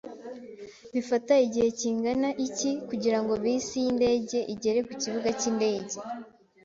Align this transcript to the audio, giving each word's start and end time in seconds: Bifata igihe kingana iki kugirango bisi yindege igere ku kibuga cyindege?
Bifata 0.93 1.33
igihe 1.45 1.67
kingana 1.79 2.29
iki 2.47 2.71
kugirango 2.87 3.33
bisi 3.43 3.75
yindege 3.85 4.39
igere 4.53 4.79
ku 4.87 4.93
kibuga 5.01 5.29
cyindege? 5.39 5.97